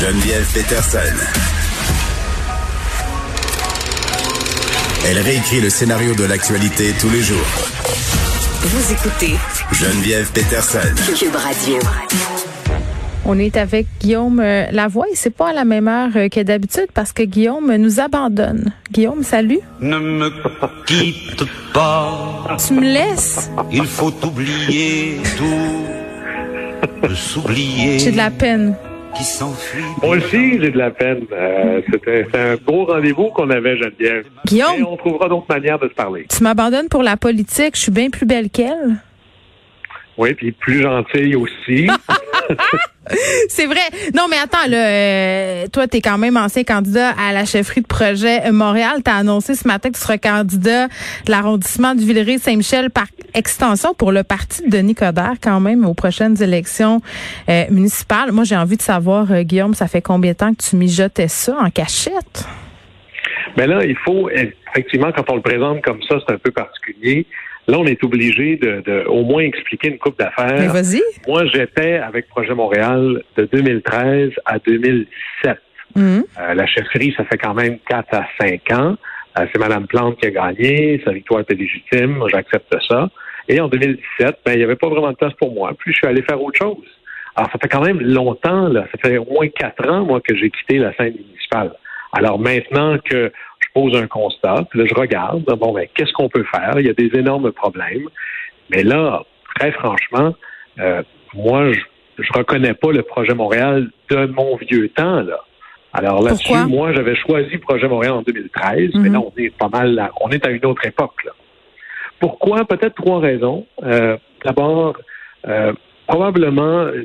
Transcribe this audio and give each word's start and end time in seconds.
Geneviève 0.00 0.46
Peterson. 0.52 0.98
Elle 5.06 5.18
réécrit 5.20 5.62
le 5.62 5.70
scénario 5.70 6.14
de 6.14 6.24
l'actualité 6.24 6.92
tous 7.00 7.08
les 7.08 7.22
jours. 7.22 7.46
Vous 8.60 8.92
écoutez 8.92 9.36
Geneviève 9.72 10.30
Peterson. 10.32 10.94
Cube 11.18 11.34
Radio. 11.34 11.78
On 13.24 13.38
est 13.38 13.56
avec 13.56 13.86
Guillaume 13.98 14.40
euh, 14.40 14.66
Lavoie 14.70 15.06
et 15.10 15.14
c'est 15.16 15.30
pas 15.30 15.48
à 15.48 15.52
la 15.54 15.64
même 15.64 15.88
heure 15.88 16.10
euh, 16.14 16.28
que 16.28 16.40
d'habitude 16.40 16.88
parce 16.92 17.14
que 17.14 17.22
Guillaume 17.22 17.74
nous 17.76 17.98
abandonne. 17.98 18.74
Guillaume, 18.92 19.22
salut. 19.22 19.60
Ne 19.80 19.98
me 19.98 20.30
quitte 20.84 21.44
pas. 21.72 22.54
Tu 22.66 22.74
me 22.74 22.82
laisses. 22.82 23.50
Il 23.72 23.86
faut 23.86 24.12
oublier 24.22 25.20
tout. 25.38 27.08
S'oublier. 27.14 27.98
J'ai 27.98 28.12
de 28.12 28.18
la 28.18 28.30
peine. 28.30 28.74
Qui 29.16 29.24
s'enfuit. 29.24 29.82
Moi 30.02 30.16
aussi, 30.16 30.60
j'ai 30.60 30.70
de 30.70 30.78
la 30.78 30.90
peine. 30.90 31.24
Euh, 31.32 31.80
C'était 31.90 32.26
c'est 32.30 32.38
un 32.38 32.56
beau 32.56 32.84
rendez-vous 32.84 33.28
qu'on 33.30 33.48
avait, 33.50 33.76
Geneviève. 33.78 34.26
Guillaume? 34.44 34.78
Et 34.78 34.82
on 34.82 34.96
trouvera 34.96 35.28
d'autres 35.28 35.46
manières 35.48 35.78
de 35.78 35.88
se 35.88 35.94
parler. 35.94 36.26
Tu 36.28 36.42
m'abandonnes 36.42 36.88
pour 36.88 37.02
la 37.02 37.16
politique. 37.16 37.76
Je 37.76 37.80
suis 37.80 37.92
bien 37.92 38.10
plus 38.10 38.26
belle 38.26 38.50
qu'elle. 38.50 38.96
Oui, 40.18 40.34
puis 40.34 40.52
plus 40.52 40.82
gentil 40.82 41.34
aussi. 41.34 41.88
C'est 43.48 43.66
vrai. 43.66 43.76
Non, 44.14 44.26
mais 44.30 44.36
attends, 44.36 44.68
là, 44.68 44.88
euh, 44.88 45.66
toi, 45.72 45.86
tu 45.86 45.98
es 45.98 46.00
quand 46.00 46.18
même 46.18 46.36
ancien 46.36 46.64
candidat 46.64 47.10
à 47.10 47.32
la 47.32 47.44
chefferie 47.44 47.82
de 47.82 47.86
projet 47.86 48.50
Montréal. 48.50 49.02
Tu 49.04 49.10
as 49.10 49.16
annoncé 49.16 49.54
ce 49.54 49.66
matin 49.66 49.90
que 49.90 49.94
tu 49.94 50.00
seras 50.00 50.18
candidat 50.18 50.88
de 50.88 51.30
l'arrondissement 51.30 51.94
du 51.94 52.04
Villeray-Saint-Michel 52.04 52.90
par 52.90 53.06
extension 53.34 53.94
pour 53.94 54.12
le 54.12 54.22
parti 54.22 54.62
de 54.64 54.70
Denis 54.70 54.94
Coderre 54.94 55.34
quand 55.42 55.60
même 55.60 55.84
aux 55.84 55.94
prochaines 55.94 56.42
élections 56.42 57.00
euh, 57.48 57.64
municipales. 57.70 58.32
Moi, 58.32 58.44
j'ai 58.44 58.56
envie 58.56 58.76
de 58.76 58.82
savoir, 58.82 59.30
euh, 59.30 59.42
Guillaume, 59.42 59.74
ça 59.74 59.88
fait 59.88 60.02
combien 60.02 60.32
de 60.32 60.36
temps 60.36 60.54
que 60.54 60.62
tu 60.62 60.76
mijotais 60.76 61.28
ça 61.28 61.56
en 61.58 61.70
cachette? 61.70 62.44
Mais 63.56 63.66
là, 63.66 63.84
il 63.84 63.96
faut, 64.04 64.28
effectivement, 64.30 65.12
quand 65.12 65.30
on 65.30 65.36
le 65.36 65.42
présente 65.42 65.82
comme 65.82 66.02
ça, 66.02 66.16
c'est 66.26 66.34
un 66.34 66.38
peu 66.38 66.50
particulier. 66.50 67.26
Là, 67.68 67.78
on 67.78 67.84
est 67.86 68.02
obligé 68.04 68.56
de, 68.56 68.80
de 68.86 69.04
au 69.06 69.24
moins 69.24 69.42
expliquer 69.42 69.88
une 69.88 69.98
coupe 69.98 70.18
d'affaires. 70.18 70.54
Mais 70.58 70.68
vas-y. 70.68 71.02
Moi, 71.26 71.46
j'étais 71.46 71.94
avec 71.94 72.28
Projet 72.28 72.54
Montréal 72.54 73.22
de 73.36 73.44
2013 73.44 74.30
à 74.44 74.58
2017. 74.60 75.58
Mhm. 75.96 76.24
Euh, 76.38 76.54
la 76.54 76.66
chefferie, 76.66 77.12
ça 77.16 77.24
fait 77.24 77.38
quand 77.38 77.54
même 77.54 77.78
4 77.88 78.14
à 78.14 78.26
5 78.40 78.70
ans. 78.72 78.96
Euh, 79.38 79.46
c'est 79.52 79.58
Mme 79.58 79.86
Plante 79.86 80.18
qui 80.18 80.26
a 80.26 80.30
gagné. 80.30 81.02
Sa 81.04 81.12
victoire 81.12 81.40
était 81.40 81.54
légitime. 81.54 82.16
Moi, 82.16 82.28
j'accepte 82.30 82.74
ça. 82.88 83.08
Et 83.48 83.60
en 83.60 83.68
2017, 83.68 84.38
ben, 84.44 84.52
il 84.52 84.58
n'y 84.58 84.64
avait 84.64 84.76
pas 84.76 84.88
vraiment 84.88 85.10
de 85.10 85.16
place 85.16 85.34
pour 85.34 85.52
moi. 85.52 85.72
Puis, 85.78 85.92
je 85.92 85.98
suis 85.98 86.06
allé 86.06 86.22
faire 86.22 86.40
autre 86.40 86.58
chose. 86.58 86.86
Alors, 87.34 87.50
ça 87.50 87.58
fait 87.60 87.68
quand 87.68 87.82
même 87.82 88.00
longtemps, 88.00 88.68
là. 88.68 88.86
Ça 88.92 89.08
fait 89.08 89.18
au 89.18 89.24
moins 89.24 89.48
quatre 89.48 89.88
ans, 89.88 90.04
moi, 90.04 90.20
que 90.20 90.34
j'ai 90.36 90.50
quitté 90.50 90.78
la 90.78 90.94
scène 90.96 91.14
municipale. 91.14 91.72
Alors, 92.12 92.38
maintenant 92.38 92.96
que 92.98 93.30
pose 93.76 93.94
un 93.94 94.06
constat, 94.06 94.64
puis 94.70 94.78
là, 94.80 94.86
je 94.88 94.94
regarde, 94.94 95.44
bon, 95.62 95.72
ben, 95.74 95.86
qu'est-ce 95.94 96.12
qu'on 96.14 96.30
peut 96.30 96.46
faire? 96.54 96.74
Il 96.78 96.86
y 96.86 96.90
a 96.90 96.94
des 96.94 97.10
énormes 97.22 97.52
problèmes. 97.52 98.08
Mais 98.70 98.82
là, 98.82 99.22
très 99.54 99.70
franchement, 99.72 100.34
euh, 100.80 101.02
moi, 101.34 101.72
je, 101.72 101.80
je 102.26 102.32
reconnais 102.32 102.72
pas 102.74 102.90
le 102.92 103.02
projet 103.02 103.34
Montréal 103.34 103.90
de 104.10 104.26
mon 104.38 104.56
vieux 104.56 104.88
temps, 104.88 105.20
là. 105.20 105.40
Alors 105.92 106.22
là-dessus, 106.22 106.52
moi, 106.68 106.92
j'avais 106.94 107.16
choisi 107.16 107.56
Projet 107.58 107.88
Montréal 107.88 108.12
en 108.14 108.22
2013, 108.22 108.90
mais 108.94 109.08
Mhm. 109.08 109.12
là, 109.14 109.20
on 109.20 109.32
est 109.38 109.54
pas 109.56 109.68
mal, 109.68 109.94
là, 109.94 110.10
on 110.22 110.28
est 110.30 110.44
à 110.46 110.50
une 110.50 110.64
autre 110.66 110.84
époque, 110.86 111.24
là. 111.24 111.32
Pourquoi? 112.18 112.64
Peut-être 112.64 112.94
trois 112.96 113.20
raisons. 113.20 113.66
Euh, 113.82 114.16
D'abord, 114.44 114.96
euh, 115.48 115.72
probablement, 116.06 116.78
euh, 116.86 117.02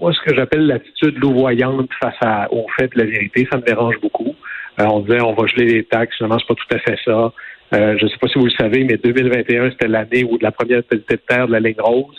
moi, 0.00 0.12
ce 0.12 0.20
que 0.26 0.34
j'appelle 0.34 0.66
l'attitude 0.66 1.16
louvoyante 1.18 1.90
face 2.02 2.16
à, 2.20 2.52
au 2.52 2.66
fait 2.76 2.88
de 2.94 2.98
la 3.02 3.04
vérité, 3.04 3.46
ça 3.50 3.58
me 3.58 3.62
dérange 3.62 3.96
beaucoup. 4.00 4.34
Euh, 4.80 4.84
on 4.86 5.00
disait, 5.00 5.20
on 5.20 5.34
va 5.34 5.46
geler 5.46 5.66
les 5.66 5.84
taxes, 5.84 6.16
finalement, 6.16 6.38
c'est 6.38 6.48
pas 6.48 6.54
tout 6.54 6.74
à 6.74 6.78
fait 6.78 6.98
ça. 7.04 7.32
Euh, 7.74 7.96
je 7.98 8.04
ne 8.04 8.08
sais 8.08 8.16
pas 8.20 8.28
si 8.28 8.38
vous 8.38 8.46
le 8.46 8.50
savez, 8.52 8.84
mais 8.84 8.96
2021, 8.96 9.70
c'était 9.70 9.88
l'année 9.88 10.24
où 10.24 10.36
de 10.38 10.42
la 10.42 10.52
première 10.52 10.82
pelletée 10.82 11.16
de 11.16 11.20
terre 11.26 11.46
de 11.46 11.52
la 11.52 11.60
ligne 11.60 11.80
rose. 11.80 12.16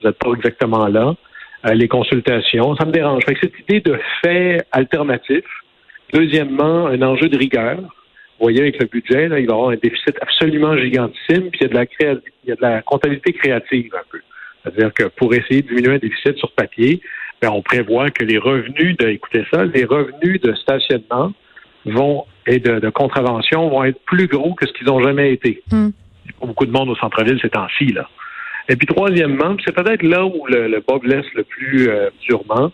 Vous 0.00 0.08
n'êtes 0.08 0.18
pas 0.18 0.30
exactement 0.36 0.86
là. 0.86 1.14
Euh, 1.66 1.74
les 1.74 1.88
consultations, 1.88 2.76
ça 2.76 2.84
me 2.84 2.92
dérange. 2.92 3.24
Fait 3.24 3.34
que 3.34 3.40
cette 3.40 3.58
idée 3.68 3.80
de 3.80 3.98
fait 4.22 4.64
alternatif. 4.72 5.44
Deuxièmement, 6.12 6.86
un 6.86 7.02
enjeu 7.02 7.28
de 7.28 7.36
rigueur. 7.36 7.76
Vous 7.76 8.44
voyez, 8.44 8.60
avec 8.60 8.80
le 8.80 8.86
budget, 8.86 9.28
là, 9.28 9.40
il 9.40 9.46
va 9.46 9.52
y 9.52 9.56
avoir 9.56 9.70
un 9.70 9.76
déficit 9.76 10.16
absolument 10.20 10.76
gigantissime, 10.76 11.50
puis 11.50 11.60
il 11.60 11.62
y 11.62 11.64
a 11.64 11.68
de 11.68 11.74
la, 11.74 11.86
créa- 11.86 12.20
il 12.44 12.48
y 12.48 12.52
a 12.52 12.56
de 12.56 12.62
la 12.62 12.82
comptabilité 12.82 13.32
créative 13.32 13.92
un 13.94 14.04
peu. 14.10 14.20
C'est-à-dire 14.62 14.94
que 14.94 15.04
pour 15.04 15.34
essayer 15.34 15.62
de 15.62 15.68
diminuer 15.68 15.94
un 15.94 15.98
déficit 15.98 16.36
sur 16.38 16.52
papier, 16.52 17.00
ben, 17.42 17.50
on 17.50 17.62
prévoit 17.62 18.10
que 18.10 18.24
les 18.24 18.38
revenus 18.38 18.96
de, 18.96 19.08
écoutez 19.08 19.44
ça, 19.52 19.64
les 19.64 19.84
revenus 19.84 20.40
de 20.40 20.54
stationnement 20.54 21.32
vont 21.92 22.24
et 22.46 22.58
de, 22.58 22.78
de 22.78 22.90
contravention 22.90 23.68
vont 23.68 23.84
être 23.84 24.00
plus 24.06 24.26
gros 24.26 24.54
que 24.54 24.66
ce 24.66 24.72
qu'ils 24.72 24.90
ont 24.90 25.00
jamais 25.00 25.32
été. 25.32 25.62
Il 25.72 25.78
y 25.78 26.30
a 26.30 26.40
pas 26.40 26.46
beaucoup 26.46 26.66
de 26.66 26.72
monde 26.72 26.88
au 26.88 26.96
centre-ville 26.96 27.38
ces 27.40 27.50
temps-ci, 27.50 27.86
là. 27.92 28.08
Et 28.70 28.76
puis 28.76 28.86
troisièmement, 28.86 29.56
c'est 29.64 29.74
peut-être 29.74 30.02
là 30.02 30.26
où 30.26 30.46
le, 30.46 30.68
le 30.68 30.84
bas 30.86 30.98
blesse 30.98 31.24
le 31.34 31.42
plus 31.42 31.88
euh, 31.88 32.10
durement, 32.28 32.70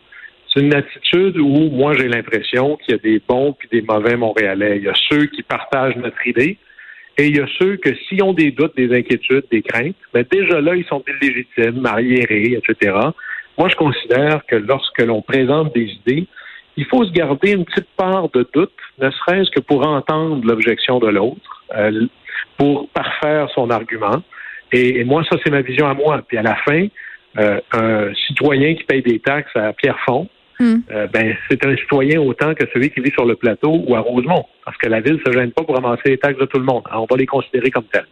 c'est 0.55 0.61
une 0.61 0.75
attitude 0.75 1.39
où 1.39 1.71
moi 1.71 1.95
j'ai 1.95 2.09
l'impression 2.09 2.77
qu'il 2.77 2.95
y 2.95 2.99
a 2.99 2.99
des 2.99 3.23
bons 3.27 3.53
puis 3.53 3.69
des 3.71 3.83
mauvais 3.83 4.17
Montréalais. 4.17 4.79
Il 4.79 4.85
y 4.85 4.89
a 4.89 4.95
ceux 5.09 5.27
qui 5.27 5.43
partagent 5.43 5.97
notre 5.97 6.27
idée 6.27 6.59
et 7.17 7.27
il 7.27 7.37
y 7.37 7.41
a 7.41 7.47
ceux 7.59 7.77
que 7.77 7.95
s'ils 7.95 8.23
ont 8.23 8.33
des 8.33 8.51
doutes, 8.51 8.77
des 8.77 8.93
inquiétudes, 8.93 9.45
des 9.51 9.63
craintes, 9.63 9.97
ben 10.13 10.25
déjà 10.31 10.61
là, 10.61 10.75
ils 10.75 10.85
sont 10.85 11.03
illégitimes, 11.07 11.87
arriérés, 11.87 12.59
etc. 12.59 12.97
Moi, 13.57 13.69
je 13.69 13.77
considère 13.77 14.45
que 14.47 14.57
lorsque 14.57 15.01
l'on 15.01 15.23
présente 15.23 15.73
des 15.75 15.87
idées, 15.87 16.27
il 16.77 16.85
faut 16.87 17.05
se 17.05 17.13
garder 17.13 17.53
une 17.53 17.65
petite 17.65 17.89
part 17.97 18.29
de 18.31 18.49
doute, 18.53 18.73
ne 18.99 19.11
serait-ce 19.11 19.51
que 19.51 19.61
pour 19.61 19.87
entendre 19.87 20.45
l'objection 20.47 20.99
de 20.99 21.09
l'autre, 21.09 21.65
euh, 21.77 22.07
pour 22.57 22.89
parfaire 22.91 23.49
son 23.55 23.71
argument. 23.71 24.23
Et, 24.73 25.01
et 25.01 25.05
moi, 25.05 25.25
ça, 25.31 25.37
c'est 25.45 25.51
ma 25.51 25.63
vision 25.63 25.87
à 25.87 25.95
moi. 25.95 26.23
Puis 26.27 26.37
à 26.39 26.43
la 26.43 26.57
fin, 26.57 26.87
euh, 27.39 27.61
un 27.73 28.15
citoyen 28.27 28.75
qui 28.75 28.85
paye 28.85 29.03
des 29.03 29.19
taxes 29.19 29.55
à 29.57 29.73
Pierrefonds, 29.73 30.29
Hmm. 30.61 30.77
euh, 30.93 31.09
ben, 31.09 31.37
c'est 31.51 31.67
un 31.67 31.77
citoyen 31.77 32.21
autant 32.21 32.55
que 32.55 32.65
celui 32.73 32.91
qui 32.91 33.01
vit 33.01 33.11
sur 33.11 33.25
le 33.25 33.35
plateau 33.35 33.83
ou 33.87 33.95
à 33.97 34.01
Rosemont. 34.01 34.47
Parce 34.65 34.77
que 34.77 34.89
la 34.89 35.01
ville 35.01 35.21
se 35.27 35.33
gêne 35.33 35.51
pas 35.51 35.65
pour 35.65 35.75
ramasser 35.75 36.11
les 36.11 36.19
taxes 36.19 36.39
de 36.39 36.45
tout 36.45 36.59
le 36.59 36.65
monde. 36.65 36.83
Alors, 36.89 37.03
on 37.03 37.13
va 37.13 37.19
les 37.19 37.27
considérer 37.27 37.71
comme 37.71 37.85
tels. 37.85 38.07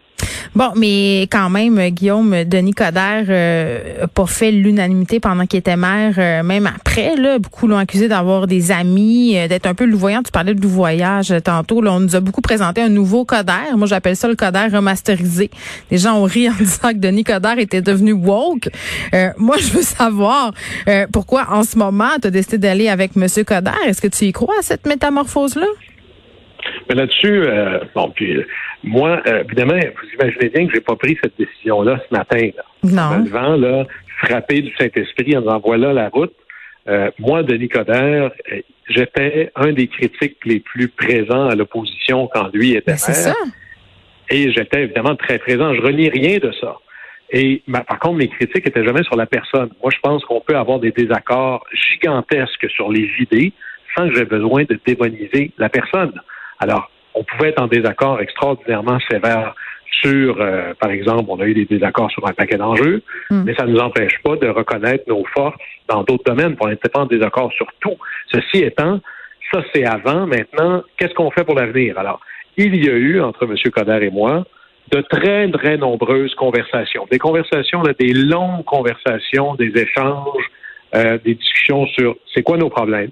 Bon, 0.55 0.69
mais 0.77 1.23
quand 1.33 1.49
même, 1.49 1.81
Guillaume, 1.89 2.45
Denis 2.45 2.75
Coderre 2.75 3.25
euh, 3.31 4.05
a 4.05 4.07
pas 4.07 4.27
fait 4.27 4.51
l'unanimité 4.51 5.19
pendant 5.19 5.47
qu'il 5.47 5.59
était 5.59 5.79
maire, 5.79 6.15
euh, 6.19 6.43
même 6.43 6.67
après. 6.67 7.17
Là, 7.17 7.39
beaucoup 7.39 7.67
l'ont 7.67 7.79
accusé 7.79 8.07
d'avoir 8.07 8.47
des 8.47 8.71
amis, 8.71 9.39
euh, 9.39 9.49
d'être 9.49 9.65
un 9.67 9.73
peu 9.73 9.87
louvoyant. 9.87 10.23
Tu 10.23 10.31
parlais 10.31 10.53
de 10.53 10.61
louvoyage 10.61 11.33
euh, 11.33 11.41
tantôt. 11.41 11.81
Là, 11.81 11.95
on 11.95 12.01
nous 12.01 12.17
a 12.17 12.21
beaucoup 12.21 12.43
présenté 12.43 12.83
un 12.83 12.91
nouveau 12.91 13.25
Coderre. 13.25 13.79
Moi, 13.79 13.87
j'appelle 13.87 14.15
ça 14.15 14.29
le 14.29 14.37
Coderre 14.37 14.71
remasterisé. 14.71 15.51
Les 15.91 15.97
gens 15.97 16.19
ont 16.19 16.25
ri 16.25 16.51
en 16.51 16.55
disant 16.59 16.91
que 16.91 16.99
Denis 16.99 17.25
Coderre 17.25 17.59
était 17.59 17.81
devenu 17.81 18.13
woke. 18.13 18.69
Moi, 19.39 19.57
je 19.59 19.71
veux 19.73 19.83
savoir 19.83 20.53
pourquoi 21.13 21.47
en 21.51 21.63
ce 21.63 21.79
moment, 21.79 22.11
tu 22.21 22.29
as 22.29 22.31
décidé 22.31 22.59
d'aller 22.59 22.89
avec 22.89 23.17
Monsieur 23.17 23.45
Coderre? 23.45 23.79
Est-ce 23.87 24.03
que 24.03 24.09
tu 24.09 24.27
y 24.27 24.33
crois 24.33 24.55
à 24.59 24.63
cette 24.63 24.87
métamorphose-là? 24.87 25.67
Mais 26.89 26.95
là-dessus, 26.97 27.43
euh, 27.47 27.81
bon, 27.95 28.11
puis 28.15 28.37
euh, 28.37 28.47
moi, 28.85 29.23
euh, 29.27 29.43
évidemment, 29.45 29.75
vous 29.79 30.09
imaginez 30.15 30.49
bien 30.49 30.67
que 30.67 30.75
j'ai 30.75 30.81
pas 30.81 30.97
pris 30.97 31.17
cette 31.23 31.37
décision-là 31.39 32.01
ce 32.09 32.15
matin. 32.15 32.51
Là. 32.57 32.63
Non. 32.83 33.03
En 33.03 33.19
me 33.21 33.25
levant, 33.27 33.57
là, 33.57 33.87
frappé 34.25 34.63
du 34.63 34.73
Saint-Esprit 34.79 35.37
en 35.37 35.41
disant 35.41 35.61
voilà 35.65 35.93
la 35.93 36.09
route. 36.09 36.33
Euh, 36.89 37.11
moi, 37.19 37.43
Denis 37.45 37.69
Coderre, 37.69 38.33
euh, 38.53 38.61
j'étais 38.89 39.53
un 39.55 39.73
des 39.73 39.87
critiques 39.87 40.39
les 40.45 40.59
plus 40.61 40.89
présents 40.89 41.49
à 41.49 41.55
l'opposition 41.55 42.29
quand 42.35 42.53
lui 42.53 42.73
était 42.75 42.97
c'est 42.97 43.13
maire. 43.13 43.35
ça. 43.37 43.45
Et 44.31 44.51
j'étais 44.53 44.83
évidemment 44.85 45.15
très 45.15 45.39
présent. 45.39 45.75
Je 45.75 45.81
renie 45.81 46.09
rien 46.09 46.39
de 46.39 46.51
ça. 46.61 46.77
Et 47.31 47.63
ma- 47.67 47.83
par 47.85 47.99
contre, 47.99 48.17
mes 48.17 48.29
critiques 48.29 48.67
étaient 48.67 48.85
jamais 48.85 49.05
sur 49.05 49.17
la 49.17 49.27
personne. 49.27 49.71
Moi, 49.83 49.91
je 49.95 50.01
pense 50.03 50.25
qu'on 50.25 50.41
peut 50.41 50.57
avoir 50.57 50.81
des 50.81 50.91
désaccords 50.91 51.65
gigantesques 51.93 52.69
sur 52.71 52.91
les 52.91 53.09
idées 53.21 53.53
sans 53.97 54.09
que 54.09 54.15
j'ai 54.17 54.25
besoin 54.25 54.65
de 54.65 54.79
démoniser 54.85 55.53
la 55.59 55.69
personne. 55.69 56.13
Alors, 56.63 56.91
on 57.15 57.25
pouvait 57.25 57.49
être 57.49 57.61
en 57.61 57.67
désaccord 57.67 58.21
extraordinairement 58.21 58.99
sévère 59.11 59.55
sur, 59.91 60.41
euh, 60.41 60.73
par 60.81 60.91
exemple, 60.91 61.25
on 61.29 61.41
a 61.41 61.45
eu 61.45 61.55
des 61.55 61.65
désaccords 61.65 62.11
sur 62.11 62.27
un 62.27 62.33
paquet 62.33 62.57
d'enjeux, 62.57 63.03
Mm. 63.31 63.43
mais 63.45 63.55
ça 63.55 63.67
ne 63.67 63.73
nous 63.73 63.81
empêche 63.81 64.17
pas 64.23 64.37
de 64.37 64.49
reconnaître 64.49 65.05
nos 65.09 65.25
forces 65.35 65.57
dans 65.89 66.03
d'autres 66.05 66.25
domaines. 66.25 66.57
On 66.61 66.69
n'était 66.69 66.89
pas 66.89 67.01
en 67.01 67.07
désaccord 67.07 67.53
sur 67.53 67.67
tout. 67.81 67.97
Ceci 68.33 68.63
étant, 68.63 69.01
ça 69.53 69.63
c'est 69.75 69.85
avant. 69.85 70.27
Maintenant, 70.27 70.83
qu'est-ce 70.97 71.15
qu'on 71.15 71.31
fait 71.31 71.45
pour 71.45 71.57
l'avenir? 71.57 71.99
Alors, 71.99 72.21
il 72.57 72.75
y 72.77 72.89
a 72.89 72.95
eu, 72.95 73.21
entre 73.21 73.45
M. 73.45 73.57
Coder 73.71 74.07
et 74.07 74.11
moi, 74.11 74.45
de 74.91 75.01
très, 75.01 75.51
très 75.51 75.77
nombreuses 75.77 76.35
conversations. 76.37 77.07
Des 77.11 77.19
conversations, 77.19 77.83
là, 77.83 77.93
des 77.99 78.13
longues 78.13 78.65
conversations, 78.65 79.55
des 79.57 79.73
échanges, 79.77 80.47
euh, 80.95 81.19
des 81.25 81.35
discussions 81.35 81.87
sur 81.89 82.17
c'est 82.33 82.43
quoi 82.43 82.57
nos 82.57 82.71
problèmes 82.71 83.11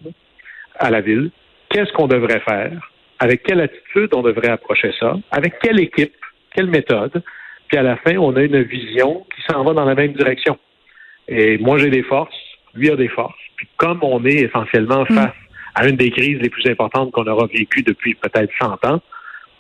à 0.78 0.90
la 0.90 1.00
ville, 1.00 1.30
qu'est-ce 1.70 1.92
qu'on 1.92 2.06
devrait 2.06 2.40
faire, 2.40 2.90
avec 3.20 3.42
quelle 3.42 3.60
attitude 3.60 4.12
on 4.14 4.22
devrait 4.22 4.48
approcher 4.48 4.92
ça, 4.98 5.14
avec 5.30 5.58
quelle 5.62 5.78
équipe, 5.78 6.14
quelle 6.54 6.68
méthode. 6.68 7.22
Puis 7.68 7.78
à 7.78 7.82
la 7.82 7.96
fin, 7.98 8.16
on 8.16 8.34
a 8.34 8.42
une 8.42 8.62
vision 8.62 9.26
qui 9.34 9.42
s'en 9.48 9.62
va 9.62 9.72
dans 9.74 9.84
la 9.84 9.94
même 9.94 10.14
direction. 10.14 10.58
Et 11.28 11.58
moi, 11.58 11.78
j'ai 11.78 11.90
des 11.90 12.02
forces, 12.02 12.34
lui 12.74 12.90
a 12.90 12.96
des 12.96 13.08
forces. 13.08 13.38
Puis 13.56 13.68
comme 13.76 14.00
on 14.02 14.24
est 14.24 14.46
essentiellement 14.46 15.04
face 15.04 15.34
à 15.74 15.86
une 15.86 15.96
des 15.96 16.10
crises 16.10 16.40
les 16.40 16.48
plus 16.48 16.66
importantes 16.68 17.12
qu'on 17.12 17.26
aura 17.26 17.46
vécues 17.46 17.82
depuis 17.82 18.14
peut-être 18.14 18.50
100 18.58 18.84
ans, 18.86 19.00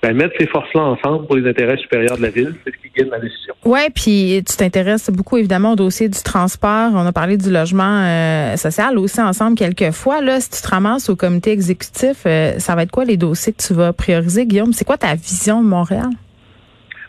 ben, 0.02 0.16
mettre 0.16 0.34
ces 0.38 0.46
forces-là 0.46 0.82
ensemble 0.82 1.26
pour 1.26 1.36
les 1.36 1.48
intérêts 1.48 1.76
supérieurs 1.76 2.16
de 2.16 2.22
la 2.22 2.30
ville, 2.30 2.54
c'est 2.64 2.72
ce 2.72 2.76
qui 2.78 2.90
guide 2.96 3.10
ma 3.10 3.18
décision. 3.18 3.54
Ouais, 3.64 3.90
puis 3.94 4.42
tu 4.48 4.56
t'intéresses 4.56 5.10
beaucoup 5.10 5.36
évidemment 5.36 5.72
au 5.72 5.76
dossier 5.76 6.08
du 6.08 6.22
transport. 6.22 6.90
On 6.94 7.04
a 7.04 7.12
parlé 7.12 7.36
du 7.36 7.50
logement 7.50 8.04
euh, 8.04 8.56
social 8.56 8.98
aussi 8.98 9.20
ensemble 9.20 9.56
quelques 9.56 9.90
fois. 9.90 10.22
Là, 10.22 10.40
si 10.40 10.50
tu 10.50 10.62
te 10.62 10.68
ramasses 10.68 11.10
au 11.10 11.16
comité 11.16 11.50
exécutif, 11.50 12.22
euh, 12.24 12.58
ça 12.58 12.74
va 12.74 12.84
être 12.84 12.90
quoi 12.90 13.04
les 13.04 13.18
dossiers 13.18 13.52
que 13.52 13.62
tu 13.62 13.74
vas 13.74 13.92
prioriser, 13.92 14.46
Guillaume? 14.46 14.72
C'est 14.72 14.86
quoi 14.86 14.96
ta 14.96 15.14
vision 15.14 15.62
de 15.62 15.68
Montréal? 15.68 16.08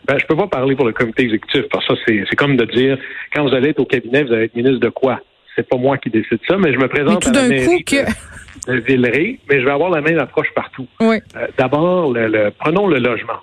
Ben, 0.06 0.18
je 0.18 0.26
peux 0.26 0.36
pas 0.36 0.48
parler 0.48 0.76
pour 0.76 0.84
le 0.84 0.92
comité 0.92 1.22
exécutif 1.22 1.62
parce 1.70 1.86
que 1.86 1.94
c'est 2.06 2.36
comme 2.36 2.56
de 2.56 2.64
dire 2.64 2.98
quand 3.34 3.48
vous 3.48 3.54
allez 3.54 3.70
être 3.70 3.80
au 3.80 3.86
cabinet, 3.86 4.24
vous 4.24 4.32
allez 4.32 4.44
être 4.44 4.56
ministre 4.56 4.80
de 4.80 4.88
quoi? 4.88 5.20
C'est 5.56 5.68
pas 5.68 5.76
moi 5.76 5.98
qui 5.98 6.10
décide 6.10 6.38
ça, 6.48 6.56
mais 6.56 6.72
je 6.72 6.78
me 6.78 6.88
présente 6.88 7.26
à 7.26 7.30
la 7.32 7.48
mairie 7.48 7.84
que 7.84 8.70
de, 8.72 8.80
Villeray, 8.80 9.38
mais 9.50 9.60
je 9.60 9.64
vais 9.64 9.70
avoir 9.70 9.90
la 9.90 10.00
même 10.00 10.18
approche 10.18 10.48
partout. 10.54 10.86
oui. 11.00 11.16
Euh, 11.36 11.46
D'abord, 11.58 12.12
le, 12.12 12.28
le- 12.28 12.50
prenons 12.58 12.86
le 12.86 12.98
logement. 12.98 13.38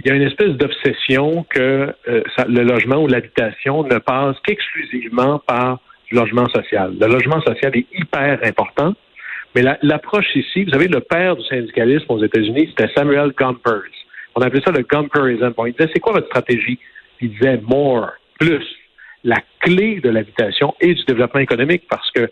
Il 0.00 0.08
y 0.08 0.10
a 0.10 0.14
une 0.14 0.22
espèce 0.22 0.50
d'obsession 0.50 1.46
que 1.48 1.92
euh, 2.08 2.22
ça- 2.36 2.44
le 2.46 2.62
logement 2.62 2.96
ou 3.02 3.06
l'habitation 3.06 3.82
ne 3.82 3.98
passe 3.98 4.36
qu'exclusivement 4.44 5.38
par 5.46 5.78
du 6.10 6.14
logement 6.16 6.46
social. 6.48 6.94
Le 7.00 7.06
logement 7.06 7.40
social 7.42 7.72
est 7.76 7.86
hyper 7.98 8.38
important, 8.44 8.92
mais 9.54 9.62
la- 9.62 9.78
l'approche 9.82 10.34
ici, 10.36 10.64
vous 10.64 10.70
savez, 10.70 10.88
le 10.88 11.00
père 11.00 11.36
du 11.36 11.44
syndicalisme 11.46 12.04
aux 12.10 12.22
États-Unis, 12.22 12.72
c'était 12.76 12.92
Samuel 12.94 13.32
Gompers. 13.36 13.82
On 14.34 14.42
appelait 14.42 14.60
ça 14.62 14.70
le 14.70 14.82
Gumperism. 14.82 15.54
Bon, 15.56 15.64
il 15.64 15.72
disait, 15.72 15.88
c'est 15.94 16.00
quoi 16.00 16.12
votre 16.12 16.26
stratégie? 16.26 16.78
Il 17.22 17.30
disait 17.30 17.58
more, 17.66 18.10
plus. 18.38 18.62
La 19.26 19.42
clé 19.60 20.00
de 20.00 20.08
l'habitation 20.08 20.74
et 20.80 20.94
du 20.94 21.04
développement 21.04 21.40
économique 21.40 21.82
parce 21.90 22.10
que 22.12 22.30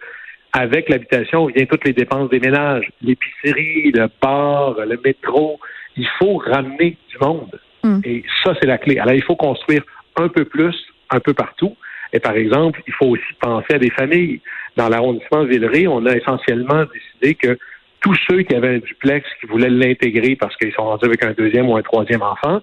avec 0.55 0.89
l'habitation 0.89 1.47
vient 1.47 1.67
toutes 1.67 1.85
les 1.85 1.93
dépenses 1.93 2.31
des 2.31 2.39
ménages, 2.39 2.89
l'épicerie, 3.03 3.91
le 3.91 4.09
bar, 4.23 4.77
le 4.87 4.99
métro. 5.05 5.59
Il 5.97 6.07
faut 6.19 6.37
ramener 6.37 6.97
du 7.11 7.19
monde. 7.21 7.59
Mm. 7.83 8.01
Et 8.05 8.25
ça, 8.43 8.55
c'est 8.61 8.67
la 8.67 8.79
clé. 8.79 8.99
Alors, 8.99 9.15
il 9.15 9.23
faut 9.25 9.35
construire 9.35 9.83
un 10.17 10.29
peu 10.29 10.45
plus, 10.45 10.77
un 11.11 11.19
peu 11.19 11.35
partout. 11.35 11.77
Et 12.13 12.21
par 12.21 12.37
exemple, 12.37 12.81
il 12.87 12.95
faut 12.95 13.07
aussi 13.07 13.35
penser 13.41 13.75
à 13.75 13.79
des 13.79 13.91
familles. 13.91 14.41
Dans 14.77 14.89
l'arrondissement 14.89 15.43
de 15.43 15.49
Villeray, 15.49 15.89
on 15.89 16.07
a 16.07 16.17
essentiellement 16.17 16.85
décidé 16.85 17.35
que 17.35 17.59
tous 18.01 18.17
ceux 18.29 18.43
qui 18.43 18.55
avaient 18.55 18.77
un 18.77 18.79
duplex, 18.79 19.27
qui 19.41 19.47
voulaient 19.47 19.71
l'intégrer 19.71 20.37
parce 20.37 20.57
qu'ils 20.57 20.73
sont 20.73 20.85
rendus 20.85 21.07
avec 21.07 21.25
un 21.25 21.33
deuxième 21.33 21.69
ou 21.69 21.77
un 21.77 21.83
troisième 21.83 22.23
enfant, 22.23 22.61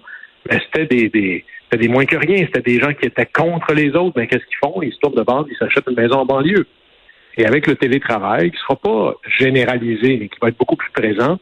ben, 0.48 0.60
c'était 0.64 0.86
des, 0.86 1.08
des, 1.08 1.44
des 1.72 1.88
moins 1.88 2.04
que 2.04 2.16
rien. 2.16 2.38
C'était 2.46 2.62
des 2.62 2.80
gens 2.80 2.92
qui 2.92 3.06
étaient 3.06 3.26
contre 3.26 3.72
les 3.74 3.90
autres. 3.90 4.14
Ben, 4.14 4.26
qu'est-ce 4.26 4.44
qu'ils 4.44 4.58
font? 4.64 4.82
Ils 4.82 4.92
se 4.92 4.98
tournent 4.98 5.14
de 5.14 5.22
base, 5.22 5.44
ils 5.50 5.56
s'achètent 5.56 5.88
une 5.88 5.96
maison 5.96 6.16
en 6.16 6.26
banlieue. 6.26 6.66
Et 7.36 7.46
avec 7.46 7.66
le 7.66 7.76
télétravail, 7.76 8.50
qui 8.50 8.56
ne 8.56 8.60
sera 8.60 8.76
pas 8.76 9.14
généralisé, 9.38 10.18
mais 10.20 10.28
qui 10.28 10.38
va 10.40 10.48
être 10.48 10.58
beaucoup 10.58 10.76
plus 10.76 10.90
présent, 10.90 11.38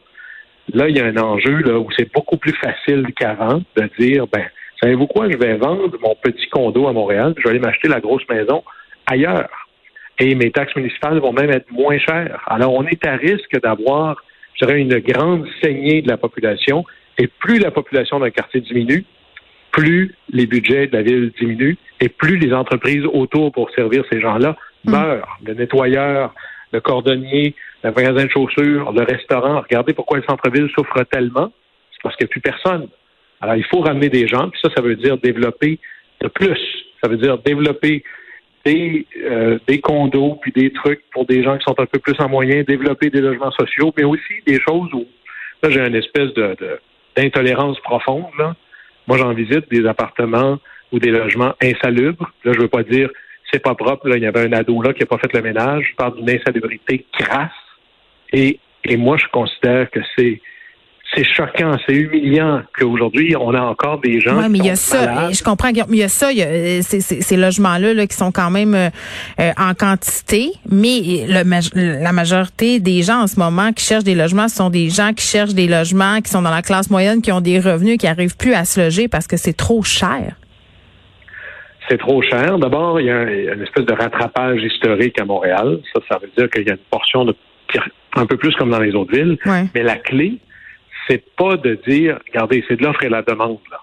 là, 0.73 0.87
il 0.87 0.97
y 0.97 1.01
a 1.01 1.05
un 1.05 1.17
enjeu 1.17 1.77
où 1.77 1.89
c'est 1.97 2.11
beaucoup 2.13 2.37
plus 2.37 2.53
facile 2.53 3.05
qu'avant 3.15 3.61
de 3.75 3.89
dire, 3.99 4.25
ben, 4.27 4.45
savez-vous 4.81 5.07
quoi, 5.07 5.29
je 5.29 5.37
vais 5.37 5.57
vendre 5.57 5.97
mon 6.01 6.15
petit 6.15 6.47
condo 6.47 6.87
à 6.87 6.93
Montréal, 6.93 7.33
je 7.37 7.43
vais 7.43 7.49
aller 7.49 7.59
m'acheter 7.59 7.89
la 7.89 7.99
grosse 7.99 8.23
maison 8.29 8.63
ailleurs. 9.05 9.49
Et 10.19 10.35
mes 10.35 10.51
taxes 10.51 10.75
municipales 10.75 11.19
vont 11.19 11.33
même 11.33 11.49
être 11.49 11.69
moins 11.71 11.97
chères. 11.97 12.41
Alors, 12.47 12.73
on 12.73 12.85
est 12.85 13.05
à 13.05 13.15
risque 13.15 13.59
d'avoir, 13.61 14.23
je 14.53 14.65
dirais, 14.65 14.79
une 14.79 14.99
grande 14.99 15.45
saignée 15.61 16.01
de 16.01 16.07
la 16.07 16.17
population. 16.17 16.85
Et 17.17 17.27
plus 17.27 17.59
la 17.59 17.71
population 17.71 18.19
d'un 18.19 18.29
quartier 18.31 18.61
diminue, 18.61 19.05
plus 19.71 20.15
les 20.29 20.45
budgets 20.47 20.87
de 20.87 20.95
la 20.97 21.01
ville 21.01 21.31
diminuent 21.39 21.77
et 21.99 22.09
plus 22.09 22.37
les 22.37 22.53
entreprises 22.53 23.05
autour 23.05 23.51
pour 23.51 23.69
servir 23.71 24.03
ces 24.11 24.19
gens-là 24.19 24.57
meurent. 24.85 25.37
Le 25.45 25.53
nettoyeur, 25.53 26.33
le 26.73 26.81
cordonnier, 26.81 27.55
le 27.83 27.91
magasin 27.91 28.25
de 28.25 28.31
chaussures, 28.31 28.91
le 28.91 29.03
restaurant. 29.03 29.61
Regardez 29.61 29.93
pourquoi 29.93 30.17
le 30.17 30.23
centre-ville 30.27 30.69
souffre 30.75 31.03
tellement. 31.11 31.51
C'est 31.91 32.01
parce 32.03 32.15
qu'il 32.15 32.25
n'y 32.25 32.29
a 32.29 32.33
plus 32.33 32.41
personne. 32.41 32.87
Alors, 33.39 33.55
il 33.55 33.63
faut 33.65 33.79
ramener 33.81 34.09
des 34.09 34.27
gens, 34.27 34.49
puis 34.49 34.59
ça, 34.61 34.69
ça 34.75 34.81
veut 34.81 34.95
dire 34.95 35.17
développer 35.17 35.79
de 36.21 36.27
plus. 36.27 36.59
Ça 37.03 37.09
veut 37.09 37.17
dire 37.17 37.37
développer 37.39 38.03
des, 38.65 39.07
euh, 39.23 39.57
des 39.67 39.79
condos, 39.79 40.37
puis 40.41 40.51
des 40.51 40.71
trucs 40.71 41.01
pour 41.11 41.25
des 41.25 41.43
gens 41.43 41.57
qui 41.57 41.63
sont 41.67 41.79
un 41.79 41.85
peu 41.87 41.97
plus 41.99 42.15
en 42.19 42.29
moyen, 42.29 42.61
développer 42.63 43.09
des 43.09 43.21
logements 43.21 43.51
sociaux, 43.51 43.91
mais 43.97 44.03
aussi 44.03 44.33
des 44.45 44.59
choses 44.61 44.93
où, 44.93 45.05
là, 45.63 45.69
j'ai 45.71 45.79
une 45.79 45.95
espèce 45.95 46.31
de, 46.33 46.55
de- 46.59 46.79
d'intolérance 47.15 47.79
profonde, 47.79 48.31
là. 48.37 48.55
Moi, 49.07 49.17
j'en 49.17 49.33
visite 49.33 49.69
des 49.69 49.85
appartements 49.87 50.59
ou 50.91 50.99
des 50.99 51.09
logements 51.09 51.53
insalubres. 51.61 52.31
Là, 52.43 52.53
je 52.53 52.59
veux 52.59 52.67
pas 52.67 52.83
dire 52.83 53.09
c'est 53.51 53.61
pas 53.61 53.75
propre. 53.75 54.07
Là, 54.07 54.17
il 54.17 54.23
y 54.23 54.25
avait 54.25 54.45
un 54.47 54.53
ado 54.53 54.81
là 54.81 54.93
qui 54.93 55.01
n'a 55.01 55.05
pas 55.05 55.17
fait 55.17 55.33
le 55.33 55.41
ménage. 55.41 55.87
Je 55.91 55.95
parle 55.95 56.15
d'une 56.15 56.29
insalubrité 56.29 57.05
crasse. 57.11 57.51
Et, 58.31 58.59
et 58.85 58.97
moi, 58.97 59.17
je 59.17 59.25
considère 59.27 59.89
que 59.89 59.99
c'est 60.15 60.41
c'est 61.13 61.25
choquant, 61.25 61.77
c'est 61.85 61.93
humiliant 61.93 62.61
qu'aujourd'hui, 62.77 63.35
on 63.37 63.53
a 63.53 63.59
encore 63.59 63.99
des 63.99 64.21
gens 64.21 64.37
Oui, 64.37 64.45
mais 64.49 64.59
qui 64.59 64.65
il 64.65 64.67
y 64.67 64.71
a 64.71 64.75
ça. 64.77 65.05
malades. 65.05 65.33
Je 65.35 65.43
comprends, 65.43 65.69
mais 65.73 65.83
il 65.89 65.97
y 65.97 66.03
a 66.03 66.07
ça. 66.07 66.31
Il 66.31 66.37
y 66.37 66.41
a 66.43 66.47
euh, 66.47 66.79
ces, 66.81 67.01
ces- 67.01 67.21
ces 67.21 67.35
logements-là 67.37 67.93
là, 67.93 68.07
qui 68.07 68.15
sont 68.15 68.31
quand 68.31 68.49
même 68.49 68.73
euh, 68.75 68.89
euh, 69.41 69.51
en 69.57 69.73
quantité, 69.73 70.51
mais 70.69 71.01
le, 71.27 72.01
la 72.03 72.13
majorité 72.13 72.79
des 72.79 73.01
gens 73.01 73.23
en 73.23 73.27
ce 73.27 73.37
moment 73.39 73.73
qui 73.73 73.83
cherchent 73.85 74.03
des 74.05 74.15
logements 74.15 74.47
ce 74.47 74.55
sont 74.55 74.69
des 74.69 74.89
gens 74.89 75.11
qui 75.13 75.25
cherchent 75.25 75.53
des 75.53 75.67
logements, 75.67 76.21
qui 76.21 76.29
sont 76.31 76.41
dans 76.41 76.49
la 76.51 76.61
classe 76.61 76.89
moyenne, 76.89 77.21
qui 77.21 77.31
ont 77.33 77.41
des 77.41 77.59
revenus, 77.59 77.97
qui 77.97 78.07
arrivent 78.07 78.37
plus 78.37 78.53
à 78.53 78.63
se 78.63 78.79
loger 78.79 79.07
parce 79.09 79.27
que 79.27 79.35
c'est 79.37 79.53
trop 79.57 79.83
cher. 79.83 80.35
c'est 81.89 81.97
trop 81.97 82.21
cher. 82.21 82.57
D'abord, 82.57 83.01
il 83.01 83.07
y 83.07 83.09
a 83.11 83.17
un- 83.17 83.27
une 83.27 83.61
espèce 83.63 83.85
de 83.85 83.93
rattrapage 83.93 84.61
historique 84.63 85.19
à 85.19 85.25
Montréal. 85.25 85.79
Ça, 85.93 85.99
ça 86.09 86.19
veut 86.21 86.29
dire 86.37 86.49
qu'il 86.49 86.65
y 86.65 86.69
a 86.69 86.73
une 86.73 86.79
portion 86.89 87.25
de 87.25 87.35
un 88.15 88.25
peu 88.25 88.37
plus 88.37 88.53
comme 88.55 88.69
dans 88.69 88.79
les 88.79 88.93
autres 88.93 89.13
villes. 89.13 89.37
Ouais. 89.45 89.65
Mais 89.75 89.83
la 89.83 89.95
clé, 89.97 90.37
c'est 91.11 91.23
pas 91.35 91.57
de 91.57 91.77
dire, 91.87 92.19
regardez, 92.27 92.63
c'est 92.67 92.77
de 92.77 92.83
l'offre 92.83 93.03
et 93.03 93.09
la 93.09 93.21
demande. 93.21 93.59
Là. 93.69 93.81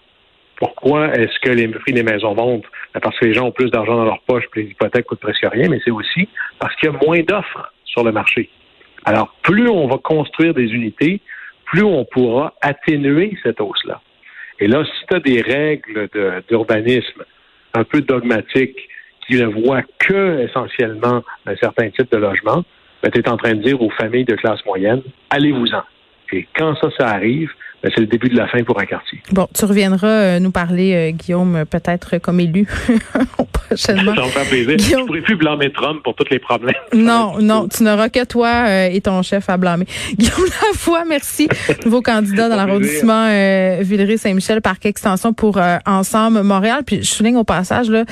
Pourquoi 0.57 1.13
est-ce 1.15 1.39
que 1.41 1.51
les 1.51 1.69
prix 1.69 1.93
des 1.93 2.03
maisons 2.03 2.35
montent? 2.35 2.65
Ben, 2.95 3.01
parce 3.01 3.19
que 3.19 3.27
les 3.27 3.35
gens 3.35 3.47
ont 3.47 3.53
plus 3.53 3.71
d'argent 3.71 3.97
dans 3.97 4.05
leur 4.05 4.21
poche, 4.23 4.45
puis 4.51 4.65
les 4.65 4.71
hypothèques 4.71 5.07
coûtent 5.07 5.21
presque 5.21 5.47
rien, 5.53 5.69
mais 5.69 5.81
c'est 5.85 5.91
aussi 5.91 6.29
parce 6.59 6.75
qu'il 6.77 6.91
y 6.91 6.95
a 6.95 6.99
moins 7.05 7.21
d'offres 7.21 7.73
sur 7.85 8.03
le 8.03 8.13
marché. 8.13 8.49
Alors, 9.05 9.35
plus 9.43 9.69
on 9.69 9.87
va 9.87 9.99
construire 9.99 10.55
des 10.55 10.67
unités, 10.67 11.21
plus 11.67 11.83
on 11.83 12.05
pourra 12.07 12.55
atténuer 12.63 13.37
cette 13.43 13.61
hausse-là. 13.61 14.01
Et 14.59 14.67
là, 14.67 14.85
si 14.85 15.07
tu 15.07 15.15
as 15.15 15.21
des 15.21 15.41
règles 15.43 16.09
d'urbanisme 16.49 17.25
un 17.75 17.85
peu 17.85 18.01
dogmatiques 18.01 18.89
qui 19.27 19.35
ne 19.37 19.47
voient 19.47 19.83
que 19.99 20.41
essentiellement 20.41 21.23
un 21.47 21.57
certain 21.57 21.91
type 21.91 22.11
de 22.11 22.17
logement, 22.17 22.65
ben, 23.03 23.11
tu 23.11 23.21
es 23.21 23.29
en 23.29 23.37
train 23.37 23.55
de 23.55 23.63
dire 23.63 23.81
aux 23.81 23.91
familles 23.91 24.25
de 24.25 24.35
classe 24.35 24.65
moyenne, 24.65 25.03
allez-vous-en. 25.31 25.83
Et 26.33 26.47
quand 26.57 26.75
ça, 26.77 26.89
ça 26.99 27.09
arrive, 27.09 27.51
c'est 27.83 27.99
le 28.01 28.07
début 28.07 28.29
de 28.29 28.37
la 28.37 28.47
fin 28.49 28.63
pour 28.65 28.79
un 28.81 28.87
quartier. 28.87 29.21
Bon, 29.33 29.47
tu 29.55 29.65
reviendras 29.65 30.07
euh, 30.09 30.39
nous 30.41 30.51
parler, 30.51 30.95
euh, 30.95 31.11
Guillaume, 31.17 31.57
euh, 31.57 31.65
peut-être 31.65 32.19
comme 32.19 32.41
élu 32.41 32.67
prochainement. 33.53 34.15
Ça 34.15 34.23
me 34.23 34.29
fait 34.29 34.49
plaisir. 34.65 34.77
Guillaume- 34.77 35.01
Je 35.03 35.07
pourrais 35.07 35.21
plus 35.21 35.37
blâmer 35.37 35.73
Trump 35.73 36.03
pour 36.03 36.15
tous 36.15 36.27
les 36.31 36.39
problèmes. 36.39 36.75
Non, 36.95 37.39
non, 37.41 37.69
tu 37.69 37.83
n'auras 37.85 38.09
que 38.09 38.25
toi 38.25 38.65
euh, 38.67 38.89
et 38.91 39.01
ton 39.01 39.23
chef 39.23 39.49
à 39.49 39.57
blâmer. 39.57 39.87
Guillaume 40.19 40.47
Lavoie, 40.63 41.05
merci. 41.09 41.49
Nouveau 41.85 42.03
candidat 42.03 42.49
dans 42.49 42.57
l'arrondissement 42.57 43.27
euh, 43.31 43.79
Villeray-Saint-Michel, 43.83 44.61
parc 44.61 44.85
extension 44.87 45.33
pour 45.33 45.59
euh, 45.59 45.77
Ensemble 45.87 46.43
Montréal. 46.43 46.83
Puis 46.85 47.03
je 47.03 47.09
souligne 47.09 47.37
au 47.37 47.45
passage, 47.45 47.89
là, 47.91 48.05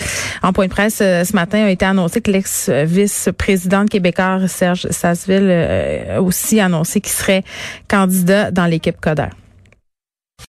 en 0.42 0.52
point 0.52 0.66
de 0.66 0.70
presse 0.70 1.00
euh, 1.02 1.24
ce 1.24 1.34
matin, 1.34 1.64
a 1.64 1.70
été 1.70 1.84
annoncé 1.84 2.20
que 2.20 2.30
l'ex-vice-président 2.30 3.84
de 3.84 3.90
québécois, 3.90 4.46
Serge 4.48 4.86
Sasseville, 4.90 5.48
euh, 5.50 6.18
a 6.18 6.22
aussi 6.22 6.60
annoncé 6.60 7.00
qu'il 7.00 7.12
serait 7.12 7.42
candidat 7.88 8.50
dans 8.50 8.66
l'équipe 8.66 8.96
Coder. 9.00 9.28